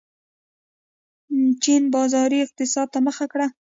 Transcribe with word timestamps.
چین 1.63 1.83
بازاري 1.95 2.37
اقتصاد 2.45 2.87
ته 2.93 2.99
مخه 3.07 3.25
کړه. 3.31 3.47